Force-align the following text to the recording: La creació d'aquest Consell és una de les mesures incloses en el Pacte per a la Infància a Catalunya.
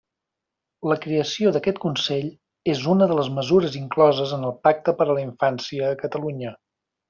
La 0.91 0.95
creació 1.03 1.51
d'aquest 1.57 1.81
Consell 1.83 2.31
és 2.73 2.81
una 2.95 3.09
de 3.13 3.19
les 3.19 3.29
mesures 3.37 3.77
incloses 3.83 4.35
en 4.41 4.49
el 4.51 4.57
Pacte 4.69 4.97
per 5.03 5.09
a 5.11 5.15
la 5.21 5.27
Infància 5.29 5.89
a 5.95 6.03
Catalunya. 6.05 6.57